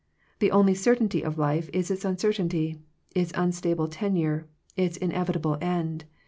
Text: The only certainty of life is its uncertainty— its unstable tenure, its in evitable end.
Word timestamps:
The 0.39 0.49
only 0.49 0.73
certainty 0.73 1.21
of 1.21 1.37
life 1.37 1.69
is 1.73 1.91
its 1.91 2.03
uncertainty— 2.03 2.81
its 3.15 3.31
unstable 3.35 3.87
tenure, 3.87 4.47
its 4.75 4.97
in 4.97 5.11
evitable 5.11 5.61
end. 5.61 6.05